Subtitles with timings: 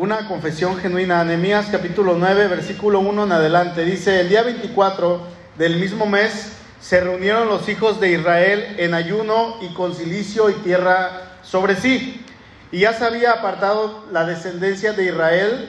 [0.00, 1.22] una confesión genuina.
[1.24, 3.84] Nehemías capítulo 9, versículo 1 en adelante.
[3.84, 5.20] Dice, el día 24
[5.58, 10.54] del mismo mes se reunieron los hijos de Israel en ayuno y con silicio y
[10.54, 12.24] tierra sobre sí.
[12.72, 15.68] Y ya se había apartado la descendencia de Israel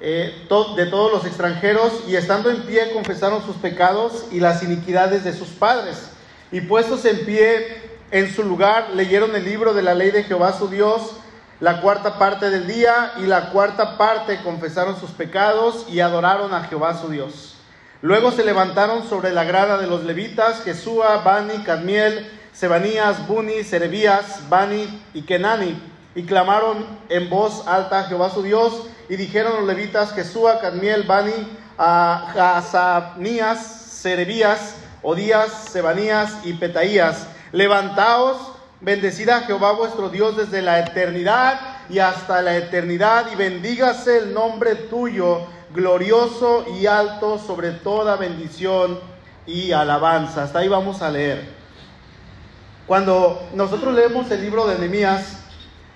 [0.00, 0.46] eh,
[0.76, 5.34] de todos los extranjeros y estando en pie confesaron sus pecados y las iniquidades de
[5.34, 5.98] sus padres.
[6.52, 7.82] Y puestos en pie
[8.12, 11.16] en su lugar, leyeron el libro de la ley de Jehová su Dios
[11.62, 16.64] la cuarta parte del día y la cuarta parte confesaron sus pecados y adoraron a
[16.64, 17.54] Jehová su Dios.
[18.00, 24.48] Luego se levantaron sobre la grada de los levitas, Jesúa, Bani, Cadmiel, Sebanías, Buni, Serebías,
[24.48, 25.80] Bani y Kenani,
[26.16, 31.04] y clamaron en voz alta a Jehová su Dios, y dijeron los levitas, Jesúa, Cadmiel,
[31.04, 31.46] Bani,
[31.78, 38.51] Hazanías, Serebías, Odías, Sebanías y Petaías, levantaos,
[38.82, 44.34] Bendecid a Jehová vuestro Dios desde la eternidad y hasta la eternidad y bendígase el
[44.34, 48.98] nombre tuyo, glorioso y alto sobre toda bendición
[49.46, 50.42] y alabanza.
[50.42, 51.44] Hasta ahí vamos a leer.
[52.88, 55.38] Cuando nosotros leemos el libro de Nehemías,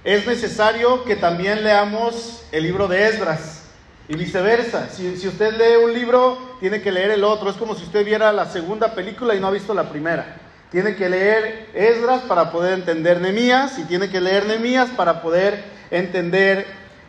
[0.05, 3.64] es necesario que también leamos el libro de Esdras
[4.07, 4.91] y viceversa.
[4.91, 7.51] Si, si usted lee un libro, tiene que leer el otro.
[7.51, 10.45] Es como si usted viera la segunda película y no ha visto la primera.
[10.70, 15.62] Tiene que leer Esdras para poder entender Nemías y tiene que leer Nemías para poder
[15.91, 16.67] entender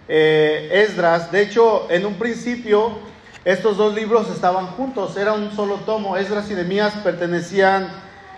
[0.08, 1.31] eh, Esdras.
[1.31, 2.99] De hecho, en un principio
[3.44, 6.17] estos dos libros estaban juntos, era un solo tomo.
[6.17, 7.88] Esdras y Nemías pertenecían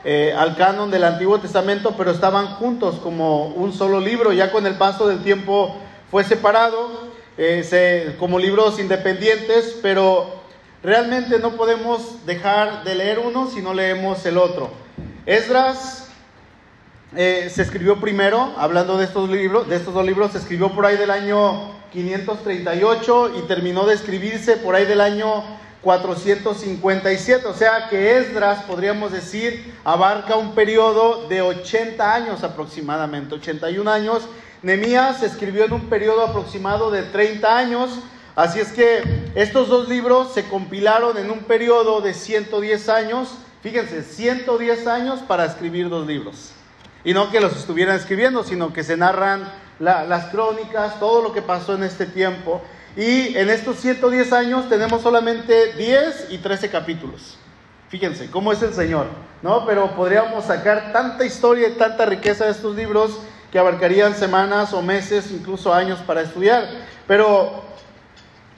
[0.05, 4.31] eh, al canon del Antiguo Testamento, pero estaban juntos como un solo libro.
[4.31, 5.75] Ya con el paso del tiempo
[6.09, 10.27] fue separado eh, como libros independientes, pero
[10.81, 14.69] realmente no podemos dejar de leer uno si no leemos el otro.
[15.29, 16.07] Esdras
[17.15, 20.87] eh, se escribió primero, hablando de estos libros, de estos dos libros, se escribió por
[20.87, 25.43] ahí del año 538 y terminó de escribirse por ahí del año
[25.83, 27.45] 457.
[27.45, 34.27] O sea que Esdras, podríamos decir, abarca un periodo de 80 años aproximadamente, 81 años.
[34.63, 37.99] Nemías se escribió en un periodo aproximado de 30 años.
[38.35, 39.03] Así es que
[39.35, 45.45] estos dos libros se compilaron en un periodo de 110 años Fíjense, 110 años para
[45.45, 46.53] escribir dos libros.
[47.03, 51.41] Y no que los estuvieran escribiendo, sino que se narran las crónicas, todo lo que
[51.41, 52.61] pasó en este tiempo.
[52.95, 57.37] Y en estos 110 años tenemos solamente 10 y 13 capítulos.
[57.89, 59.07] Fíjense cómo es el Señor,
[59.41, 59.65] ¿no?
[59.65, 63.19] Pero podríamos sacar tanta historia y tanta riqueza de estos libros
[63.51, 66.67] que abarcarían semanas o meses, incluso años para estudiar.
[67.07, 67.63] Pero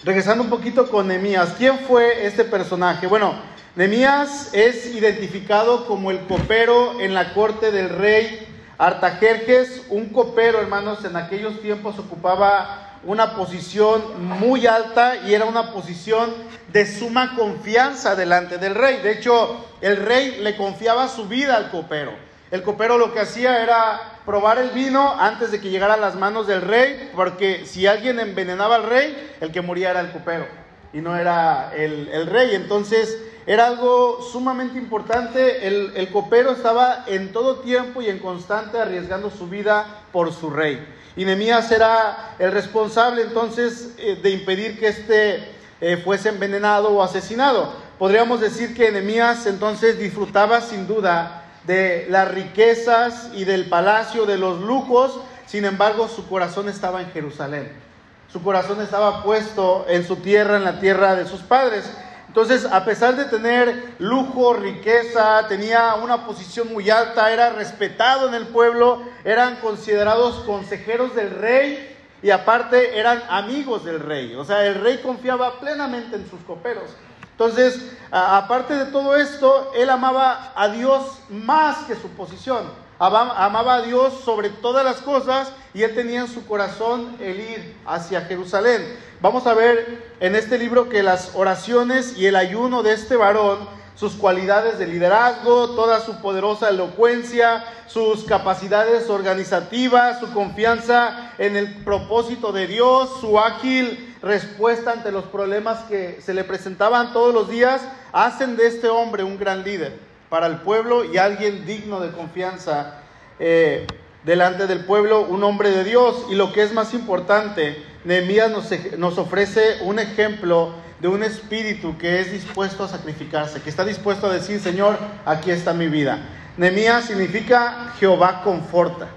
[0.04, 3.08] regresando un poquito con Nehemías, ¿quién fue este personaje?
[3.08, 3.36] Bueno,
[3.74, 8.46] Nemías es identificado como el copero en la corte del rey
[8.78, 9.84] Artajerjes.
[9.88, 16.34] Un copero, hermanos, en aquellos tiempos ocupaba una posición muy alta y era una posición
[16.74, 18.98] de suma confianza delante del rey.
[18.98, 22.12] De hecho, el rey le confiaba su vida al copero.
[22.52, 26.16] El copero lo que hacía era probar el vino antes de que llegara a las
[26.16, 30.61] manos del rey, porque si alguien envenenaba al rey, el que moría era el copero
[30.94, 32.56] y no era el, rey.
[32.56, 35.68] Entonces, era algo sumamente importante.
[35.68, 40.86] El, copero estaba en todo tiempo y en constante arriesgando su vida por su rey.
[41.16, 45.44] Y Nemías era el responsable entonces eh, de impedir que éste
[45.82, 47.74] eh, fuese envenenado o asesinado.
[48.00, 54.38] Podríamos decir que Nemías entonces disfrutaba sin duda de las riquezas y del palacio, de
[54.38, 57.91] los lujos, sin embargo su corazón estaba en Jerusalén.
[58.32, 61.92] Su corazón estaba puesto en su tierra, en la tierra de sus padres.
[62.28, 68.34] Entonces, a pesar de tener lujo, riqueza, tenía una posición muy alta, era respetado en
[68.34, 71.94] el pueblo, eran considerados consejeros del rey
[72.24, 74.34] y aparte eran amigos del rey.
[74.36, 76.96] O sea, el rey confiaba plenamente en sus coperos.
[77.42, 77.82] Entonces,
[78.12, 84.14] aparte de todo esto, él amaba a Dios más que su posición amaba a Dios
[84.24, 88.96] sobre todas las cosas y él tenía en su corazón el ir hacia Jerusalén.
[89.22, 93.58] Vamos a ver en este libro que las oraciones y el ayuno de este varón,
[93.96, 101.84] sus cualidades de liderazgo, toda su poderosa elocuencia, sus capacidades organizativas, su confianza en el
[101.84, 107.50] propósito de Dios, su ágil respuesta ante los problemas que se le presentaban todos los
[107.50, 107.82] días,
[108.14, 109.98] hacen de este hombre un gran líder
[110.30, 113.02] para el pueblo y alguien digno de confianza
[113.40, 113.88] eh,
[114.24, 116.26] delante del pueblo, un hombre de Dios.
[116.30, 121.98] Y lo que es más importante, Nehemías nos, nos ofrece un ejemplo de un espíritu
[121.98, 126.20] que es dispuesto a sacrificarse, que está dispuesto a decir, Señor, aquí está mi vida.
[126.58, 129.08] Nehemías significa Jehová conforta.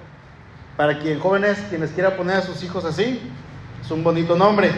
[0.77, 3.21] Para quien jóvenes, quienes quieran poner a sus hijos así,
[3.85, 4.73] Es un bonito nombre.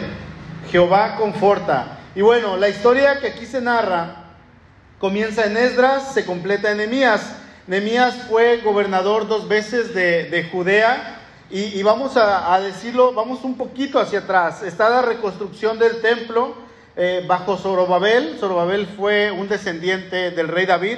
[0.69, 1.99] Jehová conforta.
[2.13, 4.25] Y bueno, la historia que aquí se narra
[4.99, 7.37] comienza en Esdras, se completa en Nehemías.
[7.67, 11.21] Nehemías fue gobernador dos veces de, Judea.
[11.49, 14.61] Y, vamos a, decirlo, vamos un poquito hacia atrás.
[14.61, 16.55] Está la reconstrucción del templo
[16.97, 18.35] eh, bajo Zorobabel.
[18.37, 20.97] Zorobabel fue un descendiente del rey David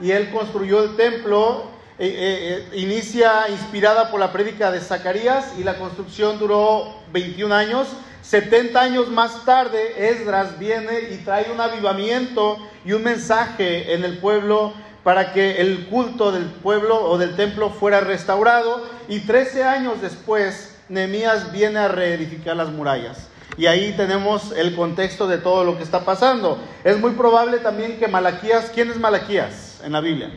[0.00, 1.78] y él construyó el templo.
[2.02, 7.88] Eh, eh, inicia inspirada por la prédica de Zacarías y la construcción duró 21 años.
[8.22, 12.56] 70 años más tarde, Esdras viene y trae un avivamiento
[12.86, 14.72] y un mensaje en el pueblo
[15.04, 18.82] para que el culto del pueblo o del templo fuera restaurado.
[19.06, 23.28] Y 13 años después, Nehemías viene a reedificar las murallas.
[23.58, 26.58] Y ahí tenemos el contexto de todo lo que está pasando.
[26.82, 30.30] Es muy probable también que Malaquías, ¿quién es Malaquías en la Biblia?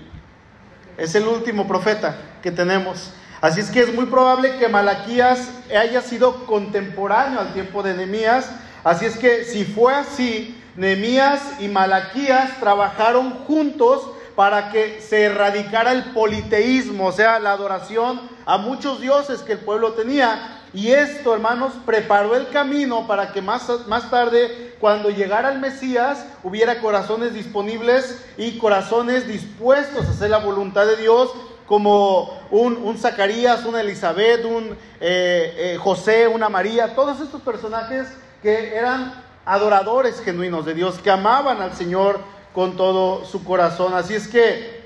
[0.98, 3.12] Es el último profeta que tenemos.
[3.42, 8.50] Así es que es muy probable que Malaquías haya sido contemporáneo al tiempo de Nehemías.
[8.84, 15.92] Así es que si fue así, Nehemías y Malaquías trabajaron juntos para que se erradicara
[15.92, 20.53] el politeísmo, o sea, la adoración a muchos dioses que el pueblo tenía.
[20.74, 26.26] Y esto, hermanos, preparó el camino para que más, más tarde, cuando llegara el Mesías,
[26.42, 31.32] hubiera corazones disponibles y corazones dispuestos a hacer la voluntad de Dios
[31.68, 38.08] como un, Zacarías, una Elizabeth, un eh, eh, José, una María, todos estos personajes
[38.42, 39.14] que eran
[39.46, 42.20] adoradores genuinos de Dios, que amaban al Señor
[42.54, 43.94] con todo su corazón.
[43.94, 44.84] Así es que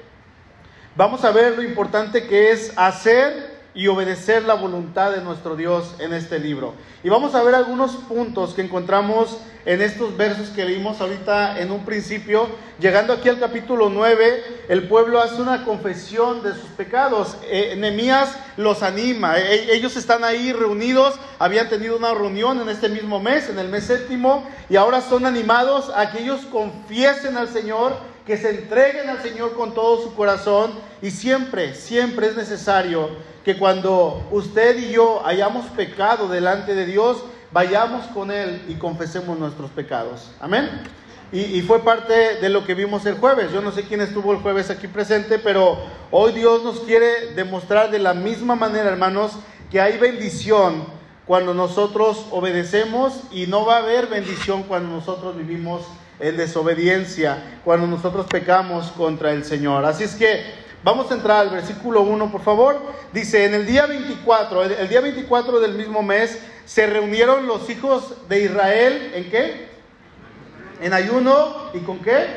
[0.96, 5.94] vamos a ver lo importante que es hacer y obedecer la voluntad de nuestro Dios
[6.00, 6.74] en este libro.
[7.04, 11.72] Y vamos a ver algunos puntos que encontramos en estos versos que leímos ahorita en
[11.72, 12.48] un principio.
[12.80, 17.38] Llegando aquí al capítulo 9, el pueblo hace una confesión de sus pecados.
[17.44, 17.76] Eh,
[18.58, 19.38] los anima.
[19.38, 23.70] E, ellos están ahí reunidos, habían tenido una reunión en este mismo mes, en el
[23.70, 27.96] mes séptimo, y ahora son animados a que ellos confiesen al Señor
[28.28, 33.10] que se entreguen al Señor con todo su corazón y siempre, siempre es necesario
[33.46, 39.40] que cuando usted y yo hayamos pecado delante de Dios, vayamos con Él y confesemos
[39.40, 40.30] nuestros pecados.
[40.42, 40.70] Amén.
[41.32, 43.52] Y, fue parte de lo que vimos el jueves.
[43.52, 45.78] Yo no sé quién estuvo el jueves aquí presente, pero
[46.12, 49.34] hoy Dios nos quiere demostrar de la misma manera, hermanos,
[49.70, 50.86] que hay bendición
[51.26, 55.82] cuando nosotros obedecemos y no va a haber bendición cuando nosotros vivimos
[56.20, 59.86] en desobediencia, cuando nosotros pecamos contra el Señor.
[59.86, 62.80] Así es que Vamos a entrar al versículo 1, por favor.
[63.12, 68.14] Dice, en el día 24, el, día 24 del mismo mes, se reunieron los hijos
[68.30, 69.68] de Israel, ¿en qué?
[70.82, 72.28] En ayuno, ¿y con qué?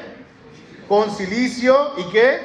[0.88, 2.38] Con silicio, ¿y qué?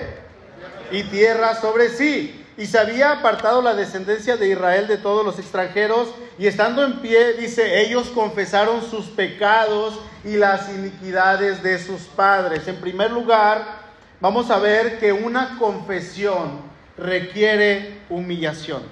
[0.92, 2.45] Y tierra sobre sí.
[2.58, 7.00] Y se había apartado la descendencia de Israel de todos los extranjeros, y estando en
[7.00, 12.68] pie, dice, ellos confesaron sus pecados y las iniquidades de sus padres.
[12.68, 13.66] En primer lugar,
[14.22, 16.62] vamos a ver que una confesión
[16.98, 18.84] requiere humillación.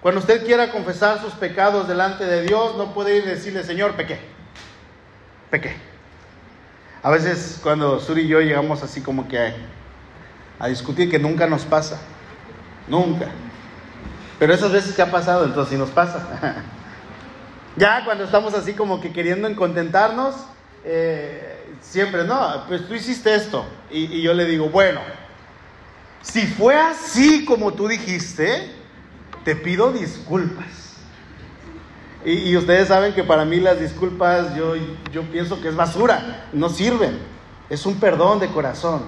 [0.00, 3.96] Cuando usted quiera confesar sus pecados delante de Dios, no puede ir y decirle, Señor,
[3.96, 4.18] pequé,
[5.50, 5.76] pequé.
[7.02, 9.54] A veces cuando Suri y yo llegamos así como que
[10.60, 12.00] a, discutir, que nunca nos pasa,
[12.86, 13.26] nunca.
[14.38, 16.26] Pero esas veces que ha pasado, entonces sí nos pasa.
[17.76, 20.34] ya cuando estamos así como que queriendo contentarnos,
[20.84, 23.66] eh, siempre, no, pues tú hiciste esto.
[23.90, 25.00] Y, yo le digo, bueno,
[26.22, 28.70] si fue así como tú dijiste,
[29.44, 30.96] te pido disculpas.
[32.24, 34.74] Y, ustedes saben que para mí las disculpas yo,
[35.10, 37.18] yo pienso que es basura, no sirven.
[37.70, 39.02] Es un perdón de corazón,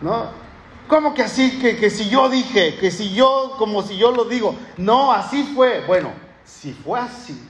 [0.00, 0.43] ¿no?
[0.88, 1.58] ¿Cómo que así?
[1.58, 4.56] Que, que si yo dije, que si yo, como si yo lo digo.
[4.76, 5.84] No, así fue.
[5.86, 6.12] Bueno,
[6.44, 7.40] si fue así,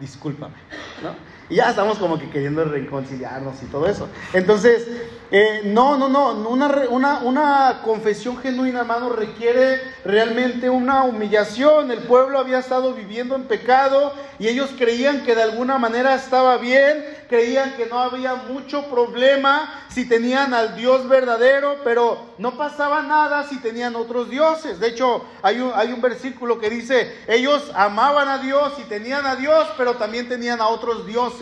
[0.00, 0.56] discúlpame,
[1.02, 1.14] ¿no?
[1.50, 4.08] Y ya estamos como que queriendo reconciliarnos y todo eso.
[4.34, 4.86] Entonces,
[5.30, 11.90] eh, no, no, no, una, una, una confesión genuina, hermano, requiere realmente una humillación.
[11.90, 16.56] El pueblo había estado viviendo en pecado y ellos creían que de alguna manera estaba
[16.56, 23.02] bien, creían que no había mucho problema si tenían al Dios verdadero, pero no pasaba
[23.02, 24.80] nada si tenían otros dioses.
[24.80, 29.26] De hecho, hay un, hay un versículo que dice, ellos amaban a Dios y tenían
[29.26, 31.37] a Dios, pero también tenían a otros dioses.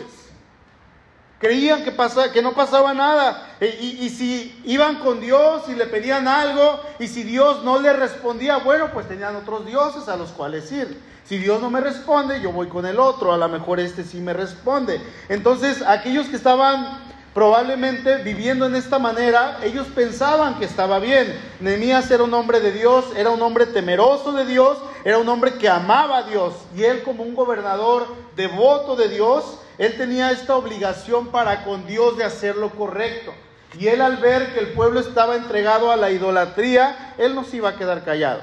[1.39, 1.93] Creían que,
[2.33, 3.55] que no pasaba nada.
[3.59, 7.79] E, y, y, si iban con Dios y le pedían algo, y si Dios no
[7.79, 10.99] le respondía, bueno, pues tenían otros dioses a los cuales ir.
[11.25, 13.33] Si Dios no me responde, yo voy con el otro.
[13.33, 15.01] A lo mejor este sí me responde.
[15.29, 17.05] Entonces, aquellos que estaban
[17.37, 21.39] probablemente viviendo en esta manera, ellos pensaban que estaba bien.
[21.59, 25.53] Nehemías era un hombre de Dios, era un hombre temeroso de Dios, era un hombre
[25.53, 30.55] que amaba a Dios y él como un gobernador devoto de Dios, él tenía esta
[30.55, 33.33] obligación para con Dios de hacer lo correcto.
[33.77, 37.57] Y él al ver que el pueblo estaba entregado a la idolatría, él no se
[37.57, 38.41] iba a quedar callado.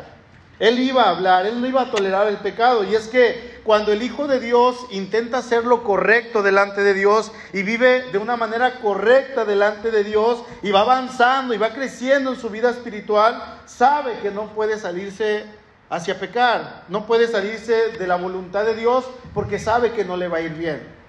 [0.61, 2.85] Él iba a hablar, él no iba a tolerar el pecado.
[2.85, 7.33] Y es que cuando el Hijo de Dios intenta hacer lo correcto delante de Dios
[7.53, 12.33] y vive de una manera correcta delante de Dios y va avanzando y va creciendo
[12.33, 15.45] en su vida espiritual, sabe que no puede salirse
[15.91, 20.29] hacia pecar, no puede salirse de la voluntad de Dios porque sabe que no le
[20.29, 21.04] va a ir bien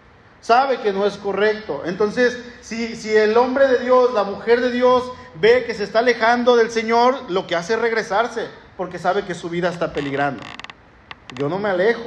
[0.45, 1.81] sabe que no es correcto.
[1.85, 5.11] Entonces, si, si el hombre de Dios, la mujer de Dios,
[5.41, 8.47] ve que se está alejando del Señor, lo que hace es regresarse,
[8.77, 10.43] porque sabe que su vida está peligrando.
[11.35, 12.03] Yo no me alejo.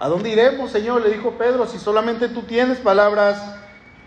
[0.00, 1.02] ¿A dónde iremos, Señor?
[1.02, 3.38] Le dijo Pedro, si solamente tú tienes palabras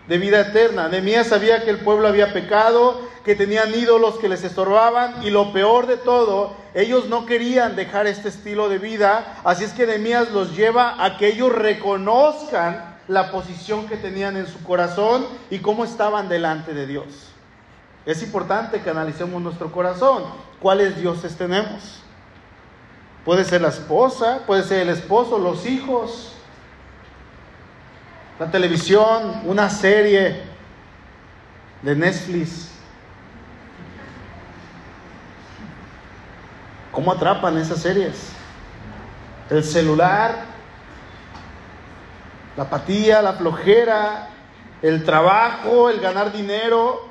[0.07, 0.87] de vida eterna.
[0.87, 5.53] Nehemías sabía que el pueblo había pecado, que tenían ídolos que les estorbaban y lo
[5.53, 10.31] peor de todo, ellos no querían dejar este estilo de vida, así es que Nehemías
[10.31, 15.83] los lleva a que ellos reconozcan la posición que tenían en su corazón y cómo
[15.83, 17.05] estaban delante de Dios.
[18.05, 20.23] Es importante que analicemos nuestro corazón.
[20.59, 22.01] ¿Cuáles dioses tenemos?
[23.25, 26.33] Puede ser la esposa, puede ser el esposo, los hijos,
[28.39, 30.41] la televisión, una serie
[31.83, 32.71] de Netflix.
[36.91, 38.31] ¿Cómo atrapan esas series?
[39.49, 40.50] El celular,
[42.57, 44.29] la apatía, la flojera,
[44.81, 47.09] el trabajo, el ganar dinero.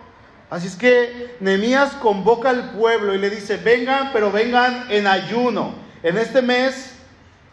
[0.50, 5.74] Así es que Nehemías convoca al pueblo y le dice, vengan, pero vengan en ayuno.
[6.02, 6.94] En este mes,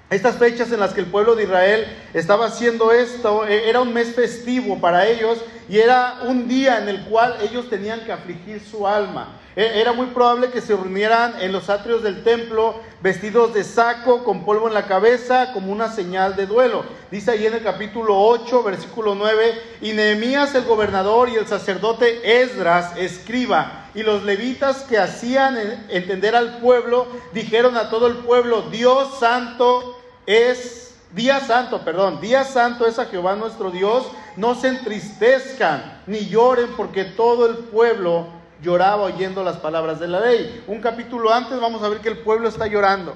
[0.10, 3.94] estas fechas en las que el pueblo de Israel estaba haciendo esto, e, era un
[3.94, 8.62] mes festivo para ellos y era un día en el cual ellos tenían que afligir
[8.62, 9.37] su alma.
[9.58, 14.24] E, era muy probable que se reunieran en los atrios del templo vestidos de saco,
[14.24, 16.86] con polvo en la cabeza, como una señal de duelo.
[17.10, 22.42] Dice ahí en el capítulo 8, versículo 9, y Nehemías el gobernador y el sacerdote
[22.44, 25.58] Esdras, escriba, y los levitas que hacían
[25.90, 30.84] entender al pueblo, dijeron a todo el pueblo, Dios santo es
[31.14, 34.06] Día santo, perdón, día santo es a Jehová nuestro Dios.
[34.36, 38.28] No se entristezcan ni lloren porque todo el pueblo
[38.62, 40.64] lloraba oyendo las palabras de la ley.
[40.68, 43.16] Un capítulo antes vamos a ver que el pueblo está llorando.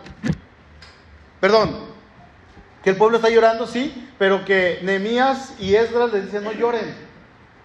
[1.40, 1.76] Perdón,
[2.84, 6.96] que el pueblo está llorando, sí, pero que Nehemías y Esdras les dicen no lloren.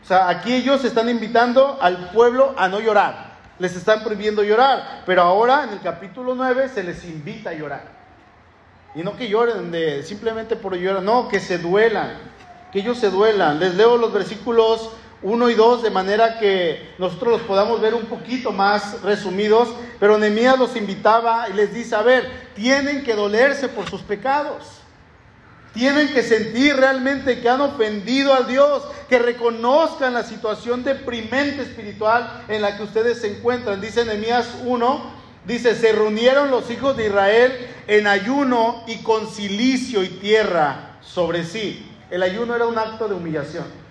[0.02, 3.36] O sea, aquí ellos están invitando al pueblo a no llorar.
[3.58, 5.02] Les están prohibiendo llorar.
[5.04, 7.96] Pero ahora en el capítulo 9 se les invita a llorar.
[8.94, 12.12] Y no que lloren de, simplemente por llorar, no, que se duelan,
[12.72, 13.58] que ellos se duelan.
[13.58, 14.90] Les leo los versículos
[15.26, 19.68] 1 y 2 de manera que nosotros los podamos ver un poquito más resumidos,
[19.98, 24.82] pero Nehemías los invitaba y les dice, a ver, tienen que dolerse por sus pecados.
[25.74, 32.44] Tienen que sentir realmente que han ofendido a Dios, que reconozcan la situación deprimente espiritual
[32.46, 33.80] en la que ustedes se encuentran.
[33.80, 37.52] Dice Nehemías 1, Dice, se reunieron los hijos de Israel
[37.88, 41.88] en ayuno y con silicio y tierra sobre sí.
[42.10, 43.85] El ayuno era un acto de humillación.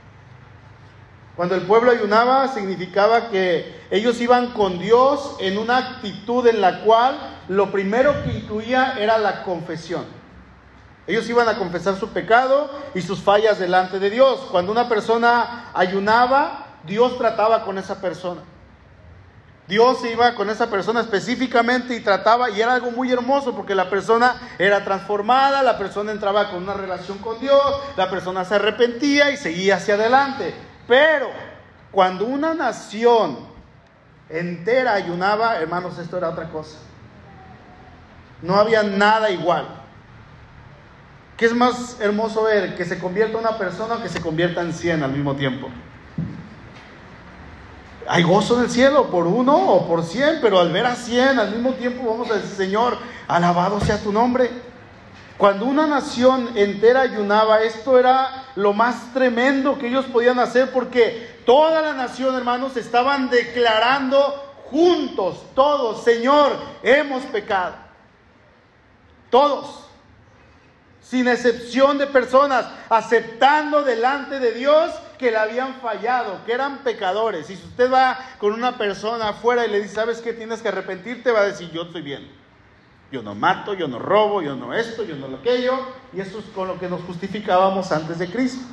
[1.36, 6.82] Cuando el pueblo ayunaba significaba que ellos iban con Dios en una actitud en la
[6.82, 7.18] cual
[7.50, 10.06] lo primero que incluía era la confesión.
[11.08, 14.40] Ellos iban a confesar su pecado y sus fallas delante de Dios.
[14.50, 18.42] Cuando una persona ayunaba, Dios trataba con esa persona.
[19.68, 23.90] Dios iba con esa persona específicamente y trataba, y era algo muy hermoso porque la
[23.90, 27.62] persona era transformada, la persona entraba con una relación con Dios,
[27.98, 30.54] la persona se arrepentía y seguía hacia adelante.
[30.88, 31.30] Pero
[31.92, 33.38] cuando una nación
[34.30, 36.78] entera ayunaba, hermanos, esto era otra cosa.
[38.42, 39.66] No había nada igual.
[41.38, 42.76] ¿Qué es más hermoso ver?
[42.76, 45.70] Que se convierta una persona o que se convierta en cien al mismo tiempo.
[48.08, 51.40] Hay gozo en el cielo por uno o por cien, pero al ver a cien
[51.40, 54.50] al mismo tiempo vamos a decir, Señor, alabado sea tu nombre.
[55.38, 61.42] Cuando una nación entera ayunaba, esto era lo más tremendo que ellos podían hacer porque
[61.46, 64.18] toda la nación, hermanos, estaban declarando
[64.70, 67.76] juntos, todos, Señor, hemos pecado.
[69.30, 69.90] Todos,
[71.02, 77.50] sin excepción de personas, aceptando delante de Dios que le habían fallado, que eran pecadores.
[77.50, 80.32] Y si usted va con una persona afuera y le dice, ¿sabes qué?
[80.32, 82.45] Tienes que arrepentirte, va a decir, yo estoy bien.
[83.12, 85.80] Yo no mato, yo no robo, yo no esto, yo no lo aquello.
[86.14, 88.66] Y eso es con lo que nos justificábamos antes de Cristo.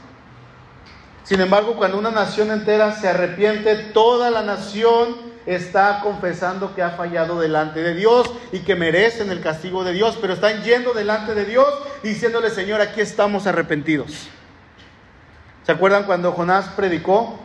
[1.25, 6.91] Sin embargo, cuando una nación entera se arrepiente, toda la nación está confesando que ha
[6.91, 11.35] fallado delante de Dios y que merecen el castigo de Dios, pero están yendo delante
[11.35, 11.67] de Dios
[12.03, 14.29] diciéndole, Señor, aquí estamos arrepentidos.
[15.65, 17.39] ¿Se acuerdan cuando Jonás predicó?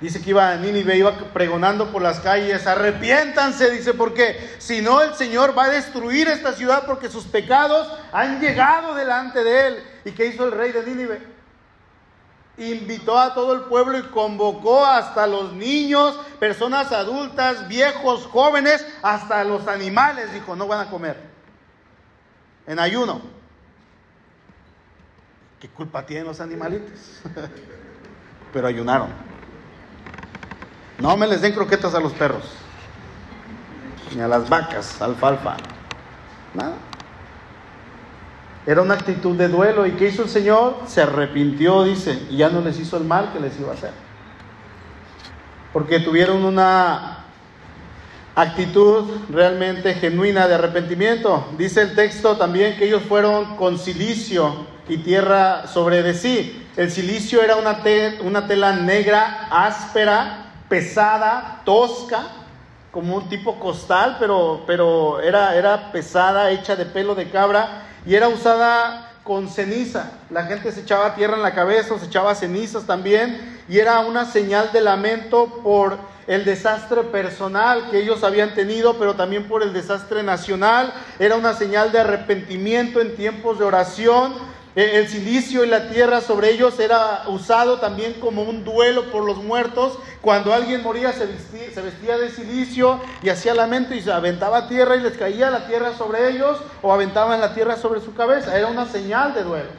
[0.00, 5.00] Dice que iba a Nínive, iba pregonando por las calles, arrepiéntanse, dice, porque si no
[5.00, 9.84] el Señor va a destruir esta ciudad porque sus pecados han llegado delante de él.
[10.04, 11.22] ¿Y qué hizo el rey de Nínive?
[12.58, 19.42] Invitó a todo el pueblo y convocó hasta los niños, personas adultas, viejos, jóvenes, hasta
[19.44, 21.16] los animales, dijo, no van a comer.
[22.66, 23.22] En ayuno.
[25.60, 27.22] ¿Qué culpa tienen los animalitos?
[28.52, 29.33] Pero ayunaron.
[31.04, 32.44] No me les den croquetas a los perros,
[34.16, 35.58] ni a las vacas, alfalfa,
[36.54, 36.76] nada.
[38.64, 39.86] Era una actitud de duelo.
[39.86, 40.78] ¿Y qué hizo el Señor?
[40.86, 43.90] Se arrepintió, dice, y ya no les hizo el mal que les iba a hacer.
[45.74, 47.18] Porque tuvieron una
[48.34, 51.48] actitud realmente genuina de arrepentimiento.
[51.58, 56.66] Dice el texto también que ellos fueron con silicio y tierra sobre de sí.
[56.78, 57.82] El silicio era una,
[58.22, 62.26] una tela negra, áspera, pesada, tosca,
[62.90, 68.14] como un tipo costal, pero, pero era, era pesada, hecha de pelo de cabra y
[68.14, 70.12] era usada con ceniza.
[70.30, 74.26] La gente se echaba tierra en la cabeza, se echaba cenizas también y era una
[74.26, 79.72] señal de lamento por el desastre personal que ellos habían tenido, pero también por el
[79.72, 80.92] desastre nacional.
[81.18, 84.34] Era una señal de arrepentimiento en tiempos de oración
[84.76, 89.36] el silicio y la tierra sobre ellos era usado también como un duelo por los
[89.36, 89.96] muertos.
[90.20, 95.00] Cuando alguien moría se vestía, de silicio y hacía lamento y se aventaba tierra y
[95.00, 98.56] les caía la tierra sobre ellos o aventaban la tierra sobre su cabeza.
[98.58, 99.70] Era una señal de duelo.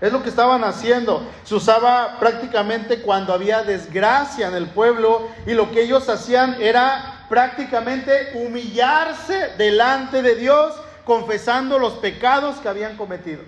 [0.00, 1.26] Es lo que estaban haciendo.
[1.42, 7.26] Se usaba prácticamente cuando había desgracia en el pueblo y lo que ellos hacían era
[7.28, 13.42] prácticamente humillarse delante de Dios confesando los pecados que habían cometido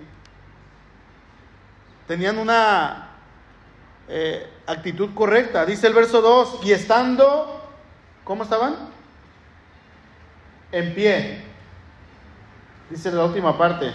[2.07, 3.09] tenían una
[4.07, 5.65] eh, actitud correcta.
[5.65, 7.61] Dice el verso 2, y estando,
[8.23, 8.75] ¿cómo estaban?
[10.71, 11.41] En pie.
[12.89, 13.91] Dice la última parte,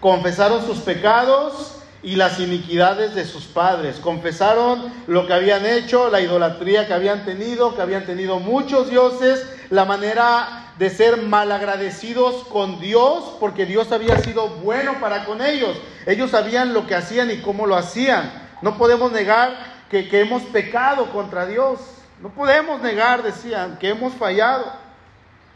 [0.00, 3.96] confesaron sus pecados y las iniquidades de sus padres.
[3.96, 9.46] Confesaron lo que habían hecho, la idolatría que habían tenido, que habían tenido muchos dioses,
[9.70, 15.76] la manera de ser malagradecidos con Dios, porque Dios había sido bueno para con ellos.
[16.06, 18.30] Ellos sabían lo que hacían y cómo lo hacían.
[18.62, 19.56] No podemos negar
[19.90, 21.80] que, que hemos pecado contra Dios.
[22.22, 24.72] No podemos negar, decían, que hemos fallado.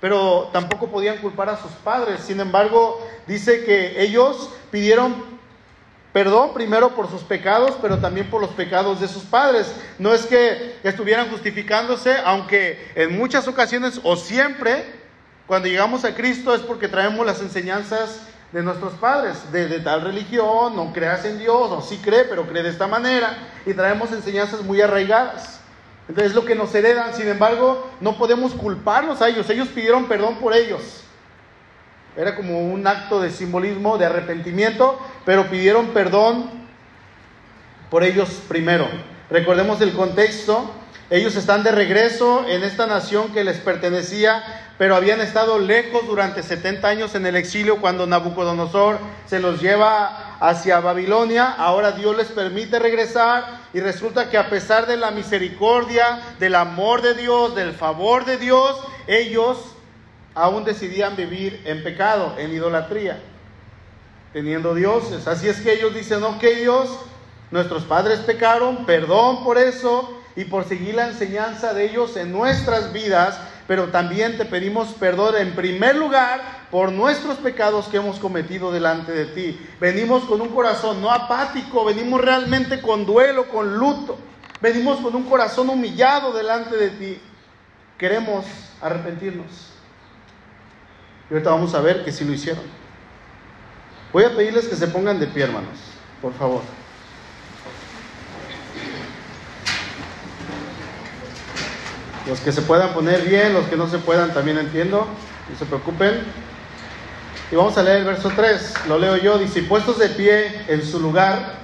[0.00, 2.20] Pero tampoco podían culpar a sus padres.
[2.20, 5.14] Sin embargo, dice que ellos pidieron
[6.12, 9.72] Perdón primero por sus pecados, pero también por los pecados de sus padres.
[9.98, 14.84] No es que estuvieran justificándose, aunque en muchas ocasiones o siempre,
[15.46, 20.76] cuando llegamos a Cristo es porque traemos las enseñanzas de nuestros padres, de, tal religión,
[20.76, 24.62] no creas en Dios, o sí cree, pero cree de esta manera, y traemos enseñanzas
[24.62, 25.60] muy arraigadas.
[26.06, 30.06] Entonces es lo que nos heredan, sin embargo, no podemos culparlos a ellos, ellos pidieron
[30.06, 31.02] perdón por ellos.
[32.16, 36.50] Era como un acto de simbolismo, de arrepentimiento, pero pidieron perdón
[37.90, 38.88] por ellos primero.
[39.30, 40.70] Recordemos el contexto.
[41.08, 44.42] Ellos están de regreso en esta nación que les pertenecía,
[44.78, 50.38] pero habían estado lejos durante 70 años en el exilio cuando Nabucodonosor se los lleva
[50.40, 51.52] hacia Babilonia.
[51.52, 57.02] Ahora Dios les permite regresar y resulta que a pesar de la misericordia, del amor
[57.02, 59.71] de Dios, del favor de Dios, ellos
[60.34, 63.20] aún decidían vivir en pecado, en idolatría,
[64.32, 65.26] teniendo dioses.
[65.26, 66.88] Así es que ellos dicen, ok Dios,
[67.50, 72.92] nuestros padres pecaron, perdón por eso y por seguir la enseñanza de ellos en nuestras
[72.92, 76.40] vidas, pero también te pedimos perdón en primer lugar
[76.70, 79.60] por nuestros pecados que hemos cometido delante de ti.
[79.78, 84.16] Venimos con un corazón no apático, venimos realmente con duelo, con luto,
[84.60, 87.20] venimos con un corazón humillado delante de ti.
[87.98, 88.46] Queremos
[88.80, 89.71] arrepentirnos.
[91.30, 92.64] Y ahorita vamos a ver que sí lo hicieron.
[94.12, 95.78] Voy a pedirles que se pongan de pie, hermanos,
[96.20, 96.62] por favor.
[102.28, 105.06] Los que se puedan poner bien, los que no se puedan también entiendo,
[105.50, 106.22] no se preocupen.
[107.50, 110.84] Y vamos a leer el verso 3, lo leo yo, dice, puestos de pie en
[110.84, 111.54] su lugar,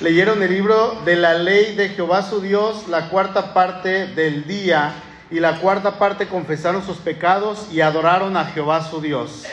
[0.00, 4.94] leyeron el libro de la ley de Jehová su Dios, la cuarta parte del día
[5.30, 9.44] y la cuarta parte confesaron sus pecados y adoraron a Jehová su Dios.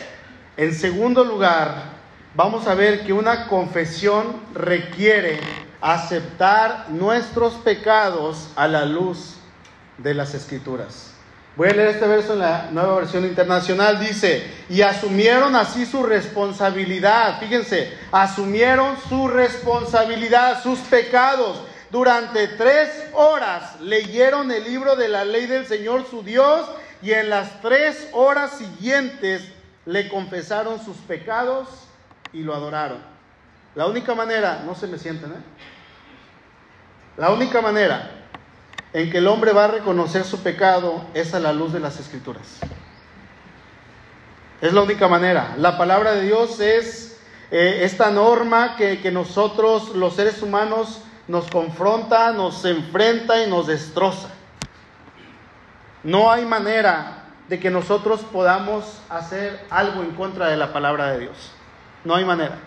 [0.57, 1.83] En segundo lugar,
[2.35, 5.39] vamos a ver que una confesión requiere
[5.81, 9.35] aceptar nuestros pecados a la luz
[9.99, 11.13] de las escrituras.
[11.55, 13.99] Voy a leer este verso en la nueva versión internacional.
[13.99, 17.39] Dice, y asumieron así su responsabilidad.
[17.39, 21.63] Fíjense, asumieron su responsabilidad, sus pecados.
[21.89, 26.69] Durante tres horas leyeron el libro de la ley del Señor su Dios
[27.01, 29.43] y en las tres horas siguientes
[29.85, 31.69] le confesaron sus pecados
[32.33, 32.99] y lo adoraron.
[33.75, 35.43] La única manera, no se me sienten, ¿eh?
[37.15, 38.11] La única manera
[38.93, 41.99] en que el hombre va a reconocer su pecado es a la luz de las
[41.99, 42.59] escrituras.
[44.61, 45.55] Es la única manera.
[45.57, 47.19] La palabra de Dios es
[47.51, 53.67] eh, esta norma que, que nosotros los seres humanos nos confronta, nos enfrenta y nos
[53.67, 54.29] destroza.
[56.03, 61.19] No hay manera de que nosotros podamos hacer algo en contra de la palabra de
[61.19, 61.51] Dios.
[62.03, 62.59] No hay manera.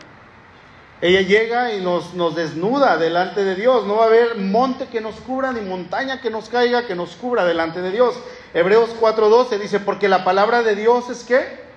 [1.03, 3.87] Ella llega y nos, nos desnuda delante de Dios.
[3.87, 7.17] No va a haber monte que nos cubra ni montaña que nos caiga que nos
[7.17, 8.19] cubra delante de Dios.
[8.53, 11.70] Hebreos 4:12 dice, porque la palabra de Dios es que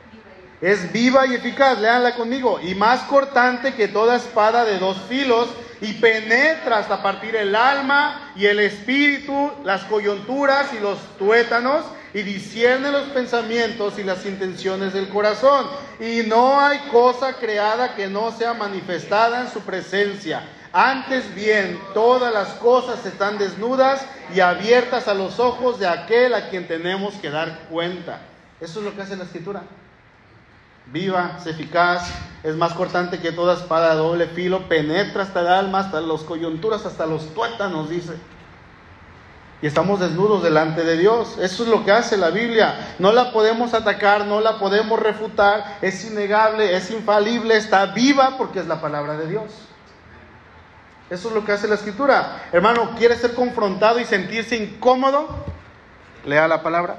[0.63, 5.49] es viva y eficaz, léanla conmigo, y más cortante que toda espada de dos filos,
[5.82, 12.21] y penetra hasta partir el alma y el espíritu, las coyunturas y los tuétanos, y
[12.21, 15.67] discierne los pensamientos y las intenciones del corazón.
[15.99, 20.43] Y no hay cosa creada que no sea manifestada en su presencia.
[20.71, 26.49] Antes bien, todas las cosas están desnudas y abiertas a los ojos de aquel a
[26.49, 28.21] quien tenemos que dar cuenta.
[28.62, 29.63] Eso es lo que hace la escritura.
[30.87, 32.09] Viva, es eficaz,
[32.43, 36.85] es más cortante que toda espada doble filo, penetra hasta el alma, hasta las coyunturas,
[36.85, 38.13] hasta los tuétanos, dice
[39.63, 41.37] y estamos desnudos delante de Dios.
[41.39, 42.95] Eso es lo que hace la Biblia.
[42.99, 48.59] No la podemos atacar, no la podemos refutar, es innegable, es infalible, está viva porque
[48.59, 49.53] es la palabra de Dios.
[51.09, 52.41] Eso es lo que hace la escritura.
[52.51, 55.29] Hermano, ¿quiere ser confrontado y sentirse incómodo?
[56.25, 56.97] Lea la palabra.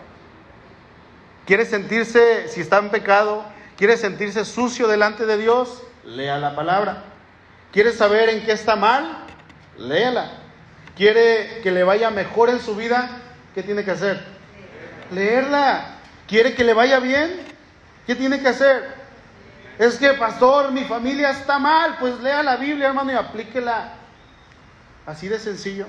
[1.45, 3.45] ¿Quiere sentirse, si está en pecado,
[3.77, 5.83] quiere sentirse sucio delante de Dios?
[6.05, 7.05] Lea la palabra.
[7.73, 9.25] ¿Quiere saber en qué está mal?
[9.79, 10.45] Léala
[10.97, 13.09] quiere que le vaya mejor en su vida,
[13.55, 14.25] ¿qué tiene que hacer?
[15.11, 15.99] Leerla.
[16.27, 17.43] ¿Quiere que le vaya bien?
[18.07, 18.95] ¿Qué tiene que hacer?
[19.79, 21.97] Es que, pastor, mi familia está mal.
[21.99, 23.93] Pues lea la Biblia, hermano, y aplíquela.
[25.05, 25.87] Así de sencillo.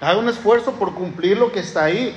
[0.00, 2.16] Haga un esfuerzo por cumplir lo que está ahí.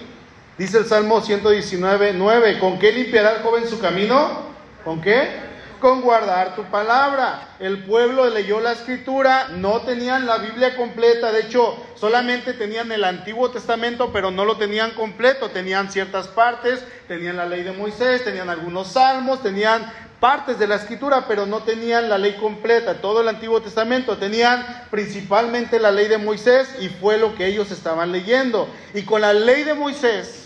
[0.57, 2.59] Dice el Salmo 119, 9.
[2.59, 4.43] ¿Con qué limpiará el joven su camino?
[4.83, 5.45] ¿Con qué?
[5.79, 7.49] con guardar tu palabra.
[7.59, 13.03] El pueblo leyó la escritura, no tenían la Biblia completa, de hecho solamente tenían el
[13.03, 18.23] Antiguo Testamento, pero no lo tenían completo, tenían ciertas partes, tenían la ley de Moisés,
[18.23, 23.21] tenían algunos salmos, tenían partes de la escritura, pero no tenían la ley completa, todo
[23.21, 28.11] el Antiguo Testamento, tenían principalmente la ley de Moisés y fue lo que ellos estaban
[28.11, 28.67] leyendo.
[28.93, 30.44] Y con la ley de Moisés,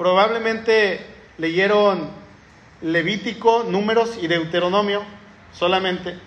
[0.00, 1.04] probablemente
[1.36, 2.08] leyeron
[2.80, 5.02] Levítico, Números y Deuteronomio
[5.52, 6.18] solamente.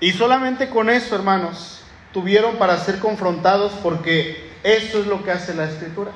[0.00, 5.54] Y solamente con eso, hermanos, tuvieron para ser confrontados porque eso es lo que hace
[5.54, 6.10] la escritura.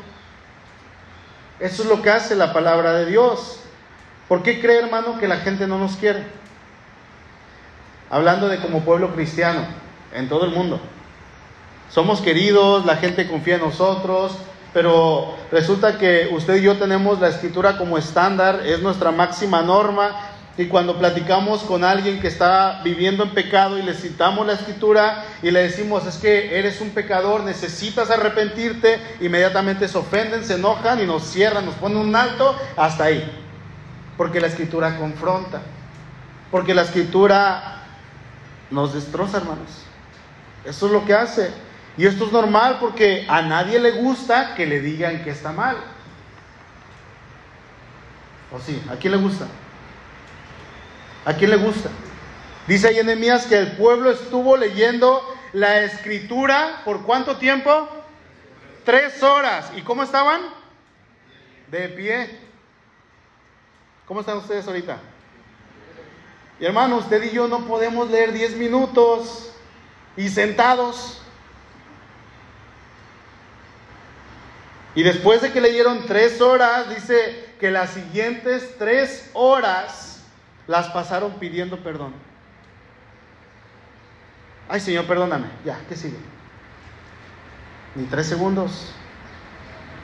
[1.61, 3.61] Eso es lo que hace la palabra de Dios.
[4.26, 6.24] ¿Por qué cree, hermano, que la gente no nos quiere?
[8.11, 9.64] Hablando de como pueblo cristiano
[10.12, 10.81] en todo el mundo.
[11.88, 14.37] Somos queridos, la gente confía en nosotros,
[14.72, 20.30] pero resulta que usted y yo tenemos la escritura como estándar, es nuestra máxima norma,
[20.61, 25.24] y cuando platicamos con alguien que está viviendo en pecado y le citamos la escritura
[25.42, 31.00] y le decimos, es que eres un pecador, necesitas arrepentirte, inmediatamente se ofenden, se enojan
[31.00, 33.24] y nos cierran, nos ponen un alto hasta ahí.
[34.18, 35.62] Porque la escritura confronta,
[36.50, 37.85] porque la escritura
[38.70, 39.85] nos destroza, hermanos.
[40.66, 41.50] Eso es lo que hace.
[41.96, 45.76] Y esto es normal porque a nadie le gusta que le digan que está mal.
[48.53, 48.83] ¿O sí?
[48.90, 49.46] ¿A quién le gusta?
[51.24, 51.90] ¿A quién le gusta?
[52.66, 55.22] Dice ahí Enemías que el pueblo estuvo leyendo
[55.53, 57.88] la escritura por cuánto tiempo?
[58.85, 59.70] Tres horas.
[59.76, 60.40] ¿Y cómo estaban?
[61.70, 62.38] De pie.
[64.07, 64.98] ¿Cómo están ustedes ahorita?
[66.59, 69.53] Y hermano, usted y yo no podemos leer diez minutos
[70.16, 71.22] y sentados.
[74.94, 80.24] Y después de que leyeron tres horas, dice que las siguientes tres horas
[80.66, 82.14] las pasaron pidiendo perdón.
[84.68, 85.46] Ay, Señor, perdóname.
[85.64, 86.18] Ya, ¿qué sigue?
[87.94, 88.92] Ni tres segundos.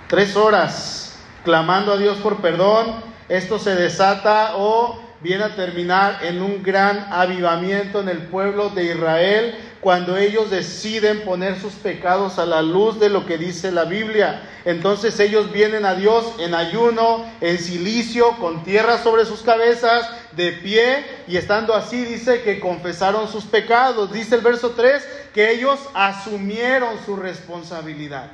[0.09, 3.03] Tres horas clamando a Dios por perdón.
[3.29, 8.85] Esto se desata o viene a terminar en un gran avivamiento en el pueblo de
[8.85, 9.55] Israel
[9.87, 14.43] cuando ellos deciden poner sus pecados a la luz de lo que dice la Biblia.
[14.65, 20.51] Entonces ellos vienen a Dios en ayuno, en silicio, con tierra sobre sus cabezas, de
[20.55, 24.13] pie, y estando así dice que confesaron sus pecados.
[24.13, 28.33] Dice el verso 3 que ellos asumieron su responsabilidad.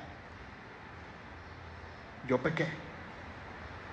[2.27, 2.82] Yo pequé.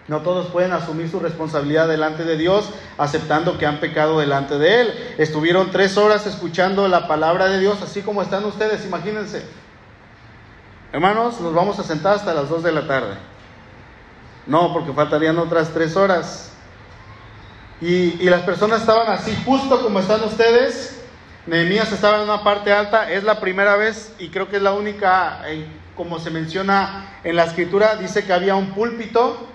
[0.10, 4.82] No todos pueden asumir su responsabilidad delante de Dios aceptando que han pecado delante de
[4.82, 5.15] Él.
[5.19, 9.43] Estuvieron tres horas escuchando la palabra de Dios, así como están ustedes, imagínense.
[10.91, 13.13] Hermanos, nos vamos a sentar hasta las dos de la tarde.
[14.48, 16.54] No, porque faltarían otras tres horas.
[17.80, 21.04] Y, las personas estaban así, justo como están ustedes.
[21.45, 24.74] Nehemías estaba en una parte alta, es la primera vez y creo que es la
[24.74, 25.43] única,
[25.95, 29.48] como se menciona en la escritura, dice que había un púlpito